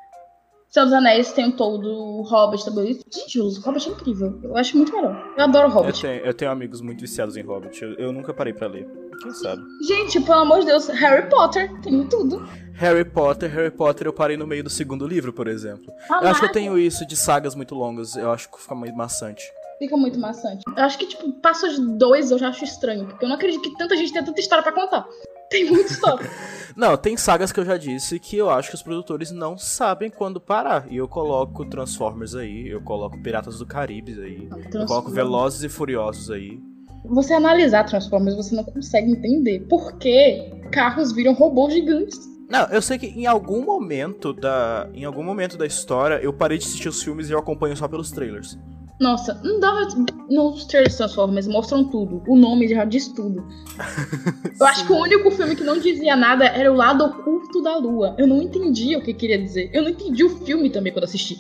[0.69, 2.99] Senhor dos Anéis tem o todo, o Hobbit também.
[3.13, 4.41] Gente, o Hobbit é incrível.
[4.43, 5.35] Eu acho muito melhor.
[5.37, 6.03] Eu adoro o Eu Hobbit.
[6.03, 7.81] tenho, eu tenho amigos muito viciados em Hobbit.
[7.83, 8.89] Eu, eu nunca parei pra ler.
[9.23, 9.63] Quem sabe?
[9.87, 12.45] Gente, pelo amor de Deus, Harry Potter tem tudo.
[12.75, 15.93] Harry Potter, Harry Potter eu parei no meio do segundo livro, por exemplo.
[16.11, 18.17] Eu acho que eu tenho isso de sagas muito longas.
[18.17, 19.45] Eu acho que fica muito maçante.
[19.85, 20.63] Fica muito maçante.
[20.67, 23.07] Eu acho que, tipo, passou de dois eu já acho estranho.
[23.07, 25.07] Porque eu não acredito que tanta gente tenha tanta história pra contar.
[25.51, 26.31] Tem muita história.
[26.75, 30.11] Não, tem sagas que eu já disse que eu acho que os produtores não sabem
[30.11, 30.87] quando parar.
[30.91, 35.69] E eu coloco Transformers aí, eu coloco Piratas do Caribe aí, eu coloco Velozes e
[35.69, 36.59] Furiosos aí.
[37.05, 42.19] Você analisar Transformers, você não consegue entender por que carros viram robôs gigantes.
[42.51, 46.59] Não, eu sei que em algum momento da, em algum momento da história eu parei
[46.59, 48.59] de assistir os filmes e eu acompanho só pelos trailers.
[49.01, 49.89] Nossa, não dava.
[50.31, 52.23] Nos trailers Transformers mostram tudo.
[52.29, 53.45] O nome já diz tudo.
[54.59, 57.77] Eu acho que o único filme que não dizia nada era o lado oculto da
[57.77, 58.15] lua.
[58.19, 59.71] Eu não entendi o que queria dizer.
[59.73, 61.37] Eu não entendi o filme também quando assisti.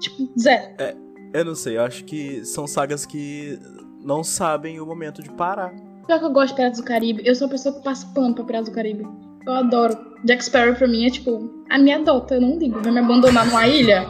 [0.00, 0.74] Tipo, zero.
[0.78, 0.94] É,
[1.32, 3.58] eu não sei, eu acho que são sagas que
[4.02, 5.74] não sabem o momento de parar.
[6.06, 7.22] Pior que eu gosto de Piratas do Caribe.
[7.24, 9.06] Eu sou uma pessoa que passa pano pra Piratas do Caribe.
[9.46, 9.96] Eu adoro.
[10.24, 12.80] Jack Sparrow pra mim é tipo, a minha adota, eu não ligo.
[12.80, 14.06] Vai me abandonar numa ilha?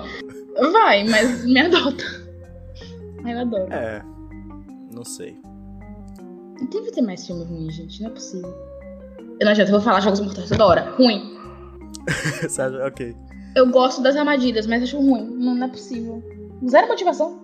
[0.72, 2.19] Vai, mas me adota.
[3.24, 3.72] Eu adoro.
[3.72, 4.02] É.
[4.92, 5.38] Não sei.
[6.70, 8.02] Deve ter mais filme ruim, gente.
[8.02, 8.52] Não é possível.
[9.40, 10.90] Eu não adianta, eu vou falar Jogos Mortais toda hora.
[10.92, 11.38] Ruim.
[12.86, 13.16] Ok.
[13.54, 15.24] Eu gosto das armadilhas, mas acho ruim.
[15.24, 16.22] Não, não é possível.
[16.68, 17.40] Zero motivação.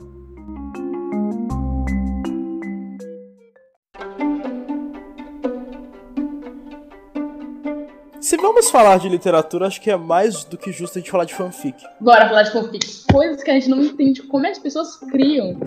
[8.26, 11.24] Se vamos falar de literatura, acho que é mais do que justo a gente falar
[11.24, 11.80] de fanfic.
[12.00, 13.04] Bora falar de fanfic.
[13.08, 14.20] Coisas que a gente não entende.
[14.22, 15.60] Como é que as pessoas criam?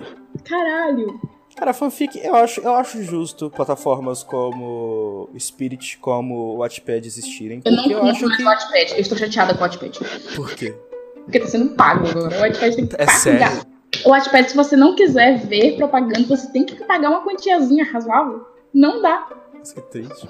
[0.44, 1.18] Caralho.
[1.56, 7.62] Cara, fanfic, eu acho, eu acho justo plataformas como Spirit, como o Wattpad existirem.
[7.64, 8.44] Eu não eu acho mais que.
[8.44, 8.92] Wattpad.
[8.92, 9.98] Eu estou chateada com o Wattpad.
[10.36, 10.76] Por quê?
[11.24, 12.36] Porque tá sendo pago agora.
[12.36, 13.18] O Wattpad tem que É pagar.
[13.20, 13.66] sério?
[14.04, 18.46] O Wattpad, se você não quiser ver propaganda, você tem que pagar uma quantiazinha razoável.
[18.74, 19.30] Não dá.
[19.64, 20.28] Isso é triste.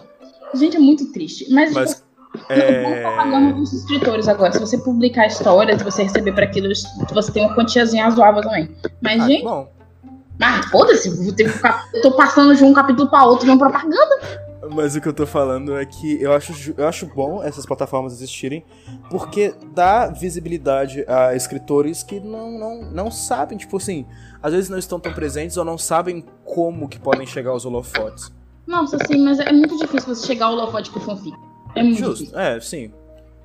[0.54, 1.52] Gente, é muito triste.
[1.52, 1.94] Mas, Mas.
[1.96, 2.09] tipo,
[2.48, 3.02] É...
[3.02, 4.52] tá pagando os escritores agora.
[4.52, 6.68] Se você publicar histórias, se você receber para aquilo,
[7.12, 8.70] você tem uma quantiazinha razoável também.
[9.00, 9.68] Mas, Ah, gente, bom.
[10.40, 13.50] ah, foda-se, vou ter que ficar- eu tô passando de um capítulo pra outro de
[13.50, 14.20] uma propaganda.
[14.72, 18.12] Mas o que eu tô falando é que eu acho, eu acho bom essas plataformas
[18.12, 18.64] existirem,
[19.10, 24.06] porque dá visibilidade a escritores que não, não, não sabem, tipo assim,
[24.40, 28.30] às vezes não estão tão presentes ou não sabem como que podem chegar aos holofotes.
[28.66, 31.34] Nossa, sim, mas é muito difícil você chegar ao holofote com fanfic.
[31.74, 32.38] É muito Justo, difícil.
[32.38, 32.92] é, sim.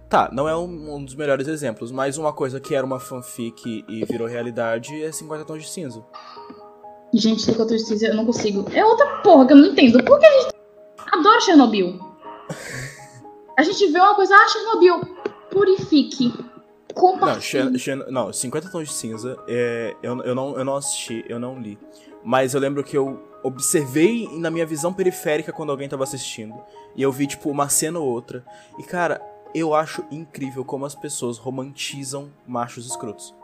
[0.10, 3.84] Tá, não é um, um dos melhores exemplos, mas uma coisa que era uma fanfic
[3.88, 6.04] e virou realidade é 50 Tons de Cinza.
[7.14, 8.66] Gente, sei que eu tô dizendo, eu não consigo.
[8.74, 10.04] É outra porra que eu não entendo.
[10.04, 10.54] Por que a gente
[11.12, 12.00] adora Chernobyl?
[13.58, 15.00] A gente vê uma coisa, ah, Chernobyl,
[15.50, 16.28] purifique.
[16.28, 17.80] Não, Compartilhe.
[17.80, 21.58] Xen- não, 50 Tons de Cinza, é, eu, eu, não, eu não assisti, eu não
[21.58, 21.80] li.
[22.26, 26.56] Mas eu lembro que eu observei na minha visão periférica quando alguém tava assistindo.
[26.96, 28.44] E eu vi, tipo, uma cena ou outra.
[28.80, 29.22] E, cara,
[29.54, 33.36] eu acho incrível como as pessoas romantizam machos escrotos.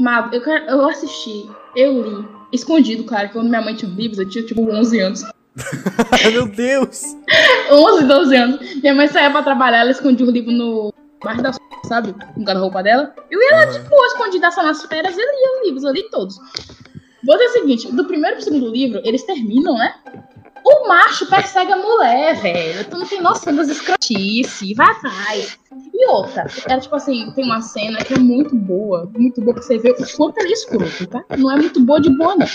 [0.00, 4.28] Mas eu, eu assisti, eu li, escondido, claro, que quando minha mãe tinha livros, eu
[4.28, 5.22] tinha tipo 11 anos.
[6.32, 7.02] Meu Deus!
[7.70, 8.74] 11, 12 anos.
[8.82, 11.52] Minha mãe saía pra trabalhar, ela escondia o livro no baixo da
[11.86, 12.14] sabe?
[12.36, 13.14] No guarda-roupa dela.
[13.30, 13.72] Eu ia lá, Aham.
[13.72, 16.36] tipo, escondidaça nas férias, eu lia os livros, eu li todos.
[17.26, 19.94] Vou dizer o seguinte, do primeiro pro segundo livro, eles terminam, né?
[20.64, 22.84] O macho persegue a mulher, velho.
[22.88, 24.76] Tu não tem noção das escrotices.
[24.76, 25.58] Vai atrás.
[25.92, 29.64] E outra, era tipo assim, tem uma cena que é muito boa, muito boa, que
[29.64, 31.24] você vê o quanto ela é escroto, tá?
[31.36, 32.46] Não é muito boa de boa, não.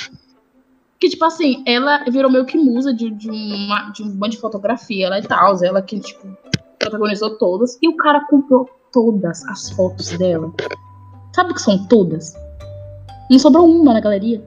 [1.00, 4.40] Que, tipo assim, ela virou meio que musa de, de, uma, de um bando de
[4.40, 5.62] fotografia, ela e tal.
[5.64, 6.28] Ela que, tipo,
[6.78, 7.78] protagonizou todas.
[7.82, 10.54] E o cara comprou todas as fotos dela.
[11.34, 12.34] Sabe o que são todas?
[13.30, 14.44] Não sobrou uma na galeria.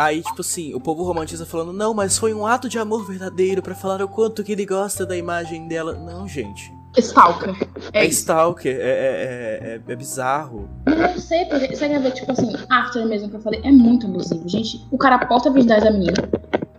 [0.00, 3.60] Aí, tipo assim, o povo romantiza falando, não, mas foi um ato de amor verdadeiro
[3.60, 5.92] pra falar o quanto que ele gosta da imagem dela.
[5.92, 6.72] Não, gente.
[6.96, 7.54] Stalker.
[7.92, 10.70] É É, stalker, é, é, é, é bizarro.
[10.86, 13.70] Eu não sei, porque você quer ver, tipo assim, After mesmo que eu falei, é
[13.70, 14.82] muito abusivo, gente.
[14.90, 16.16] O cara posta a verdade da menina,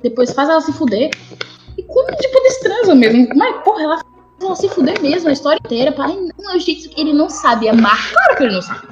[0.01, 1.11] depois faz ela se fuder,
[1.77, 3.29] e como, tipo, eles transam mesmo.
[3.35, 4.05] Mas, porra, ela faz
[4.41, 5.91] ela se fuder mesmo, a história inteira.
[5.91, 7.99] Pai, não, gente, ele não sabe amar.
[8.11, 8.87] Claro que ele não sabe.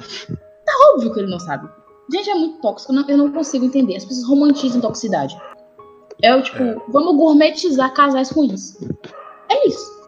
[0.64, 1.68] Tá óbvio que ele não sabe.
[2.12, 3.96] Gente, é muito tóxico, eu não, consigo entender.
[3.96, 5.36] As pessoas romantizam toxicidade.
[6.20, 6.76] É o tipo, É.
[6.88, 8.76] vamos gourmetizar casais ruins.
[9.48, 10.00] É isso.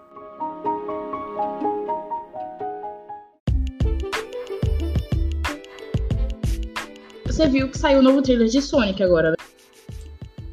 [7.27, 9.37] Você viu que saiu o novo trailer de Sonic agora, né?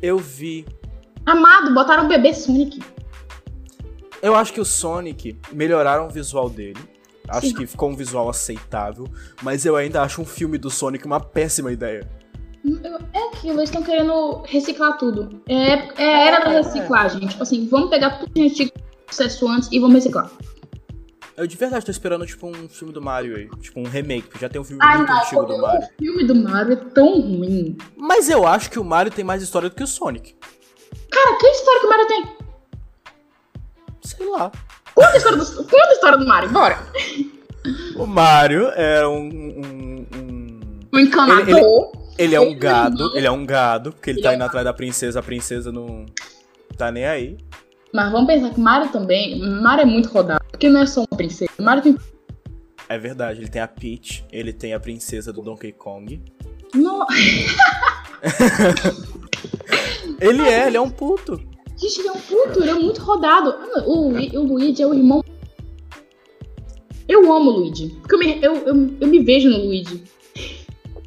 [0.01, 0.65] Eu vi.
[1.25, 2.79] Amado, botaram o bebê Sonic.
[4.21, 6.79] Eu acho que o Sonic melhoraram o visual dele.
[7.31, 9.07] Acho que ficou um visual aceitável.
[9.41, 12.07] Mas eu ainda acho um filme do Sonic uma péssima ideia.
[13.13, 15.41] É aquilo, eles estão querendo reciclar tudo.
[15.47, 17.25] É, é era da reciclagem.
[17.27, 18.73] Tipo assim, vamos pegar tudo que a gente
[19.09, 20.29] sucesso antes e vamos reciclar.
[21.39, 23.49] Eu de verdade tô esperando, tipo, um filme do Mario aí.
[23.61, 25.87] Tipo, um remake, porque já tem um filme Ai, muito não, antigo do Mario.
[25.87, 27.77] o filme do Mario é tão ruim.
[27.95, 30.35] Mas eu acho que o Mario tem mais história do que o Sonic.
[31.09, 32.37] Cara, que história que o Mario tem?
[34.01, 34.51] Sei lá.
[34.99, 36.77] Conta a história do, conta a história do Mario, bora.
[37.95, 39.29] O Mario é um.
[39.29, 40.59] um, um-
[40.91, 41.47] O encanador.
[41.47, 44.33] Ele- Ele é um Ele gado, ele é um gado, porque ele Ele tá é
[44.33, 46.05] um indo atrás da princesa, a princesa não
[46.75, 47.37] tá nem aí.
[47.93, 49.39] Mas vamos pensar que Mario também.
[49.39, 50.43] Mario é muito rodado.
[50.51, 51.49] Porque não é só uma princesa.
[51.57, 51.97] Mario tem.
[52.89, 56.21] É verdade, ele tem a Peach, ele tem a princesa do Donkey Kong.
[56.75, 57.05] Não.
[60.19, 61.41] ele é, ele é um puto.
[61.79, 63.55] Gente, ele é um puto, ele é muito rodado.
[63.85, 65.23] O, o Luigi é o irmão.
[67.07, 67.89] Eu amo o Luigi.
[68.01, 70.03] Porque eu me, eu, eu, eu me vejo no Luigi.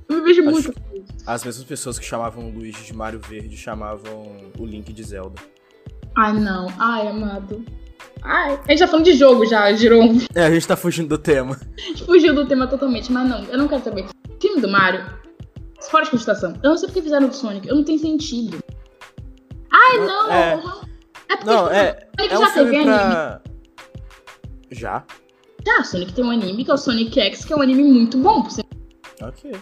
[0.08, 0.82] Eu me vejo Acho- muito.
[1.26, 4.26] As mesmas pessoas que chamavam o Luigi de Mario Verde chamavam
[4.58, 5.40] o Link de Zelda.
[6.16, 6.66] Ai, não.
[6.78, 7.64] Ai, amado.
[8.22, 10.02] Ai, a gente tá falando de jogo já, girou.
[10.34, 11.58] É, a gente tá fugindo do tema.
[11.76, 14.06] A gente fugiu do tema totalmente, mas não, eu não quero saber.
[14.40, 15.04] Filme do Mario,
[15.90, 16.54] fora de cogitação.
[16.62, 18.58] Eu não sei porque fizeram do Sonic, eu não tem sentido.
[19.72, 20.30] Ai, não!
[20.30, 20.52] É.
[21.28, 23.10] É porque Não, tipo, é, Sonic é um já teve filme anime.
[23.14, 23.42] pra...
[24.70, 25.04] Já?
[25.66, 28.18] Já, Sonic tem um anime que é o Sonic X, que é um anime muito
[28.18, 28.48] bom.
[28.50, 28.64] ser-
[29.22, 29.52] Ok.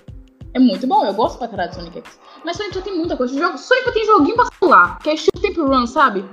[0.52, 2.18] É muito bom, eu gosto pra caralho do Sonic X.
[2.44, 3.38] Mas Sonic já tem muita coisa.
[3.38, 6.24] Jogo, Sonic tem joguinho pra celular, que é estilo Temple Run, sabe?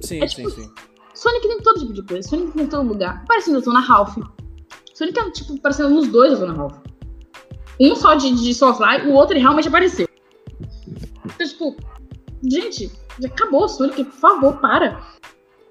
[0.00, 0.70] Sim, É sim, tipo- sim.
[1.14, 3.24] Sonic tem todo tipo de coisa, Sonic tem em todo lugar.
[3.26, 4.16] Parecendo Detona Ralph.
[4.94, 6.76] Sonic é, tipo, parecendo nos dois Detona Ralph.
[7.80, 10.08] Um só de, de Soulfly, o outro realmente apareceu.
[11.26, 11.76] Então, tipo,
[12.50, 15.02] gente, já acabou, Sonic, por favor, para.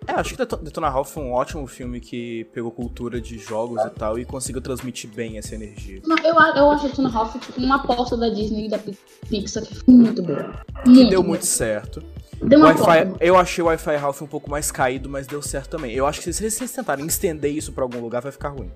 [0.05, 3.81] É, acho que Deto- Detona Ralph foi um ótimo filme que pegou cultura de jogos
[3.85, 6.01] e tal e conseguiu transmitir bem essa energia.
[6.05, 8.97] Não, eu, eu acho Detona Ralph tipo, uma aposta da Disney e da Pi-
[9.29, 10.51] Pixar que foi muito boa.
[10.83, 11.29] Que Muito deu boa.
[11.29, 12.03] muito certo.
[12.41, 12.73] Deu uma
[13.21, 15.93] eu achei o Wi-Fi Ralph um pouco mais caído, mas deu certo também.
[15.93, 18.69] Eu acho que se vocês tentarem estender isso pra algum lugar, vai ficar ruim.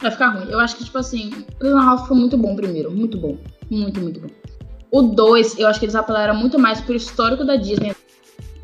[0.00, 0.50] Vai ficar ruim.
[0.50, 1.28] Eu acho que, tipo assim,
[1.60, 2.90] Detona Ralph foi muito bom primeiro.
[2.90, 3.36] Muito bom.
[3.70, 4.28] Muito, muito bom.
[4.92, 7.94] O 2, eu acho que eles apelaram muito mais pro histórico da Disney.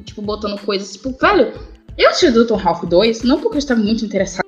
[0.05, 1.53] Tipo, botando coisas, tipo, velho,
[1.97, 4.45] eu assisti o Detona Ralph 2, não porque eu estava muito interessado.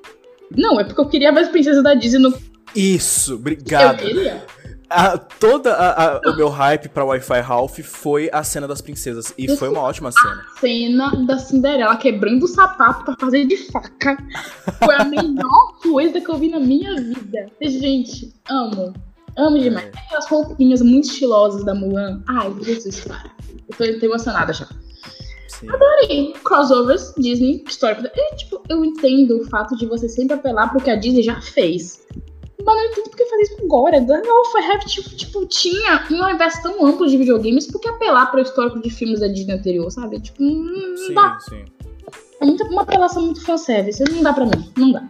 [0.55, 2.33] Não, é porque eu queria ver as princesas da Disney no.
[2.75, 3.97] Isso, Eu obrigado.
[3.97, 4.43] queria.
[4.91, 9.31] A- toda a- a- o meu hype pra Wi-Fi Ralph foi a cena das princesas.
[9.37, 10.43] E foi uma ótima cena.
[10.59, 14.17] Cena da Cinderela quebrando o sapato pra fazer de faca.
[14.83, 17.45] Foi a melhor coisa que eu vi na minha vida.
[17.61, 18.91] Gente, amo.
[19.39, 19.85] Amo demais.
[19.85, 19.99] É.
[19.99, 22.21] Aquelas roupinhas muito estilosas da Mulan.
[22.27, 23.31] Ai, Jesus, cara.
[23.69, 24.67] Eu tô, tô emocionada já.
[25.47, 25.67] Sim.
[26.09, 28.03] E crossovers, Disney, histórico.
[28.13, 31.39] E, tipo, eu entendo o fato de você sempre apelar pro que a Disney já
[31.41, 32.05] fez.
[32.63, 34.01] Mas não entendo porque fazer isso agora.
[34.01, 38.41] Da Alpha tipo, tipo, tinha um universo tão amplo de videogames, por que apelar pro
[38.41, 40.19] histórico de filmes da Disney anterior, sabe?
[40.19, 41.37] Tipo, hum, não Sim, dá.
[41.39, 41.65] sim.
[42.41, 44.03] É muita, uma apelação muito fanservice.
[44.11, 44.71] Não dá pra mim.
[44.77, 45.07] Não dá.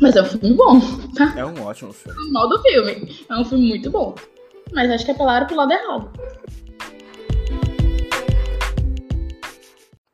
[0.00, 0.80] Mas é um filme bom,
[1.16, 1.34] tá?
[1.38, 2.18] É um ótimo filme.
[2.28, 3.24] O mal do filme.
[3.28, 4.14] É um filme muito bom.
[4.72, 6.12] Mas acho que apelaram pro lado errado.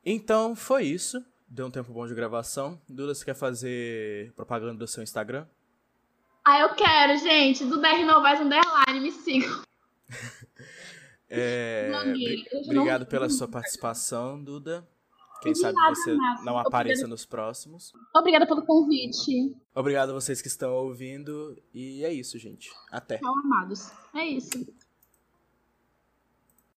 [0.04, 1.24] Então, foi isso.
[1.48, 2.80] Deu um tempo bom de gravação.
[2.88, 5.46] Duda, você quer fazer propaganda do seu Instagram?
[6.44, 7.64] Ah, eu quero, gente.
[7.64, 9.62] Do DR Novais Underline, me sigam.
[11.34, 14.86] É, bri- obrigado pela sua participação, Duda.
[15.42, 16.42] Quem De sabe você nada.
[16.44, 17.92] não apareça nos próximos.
[18.14, 19.54] Obrigada pelo convite.
[19.74, 21.56] Obrigado a vocês que estão ouvindo.
[21.74, 22.70] E é isso, gente.
[22.90, 23.18] Até.
[23.18, 23.90] Tchau, amados.
[24.14, 24.64] É isso.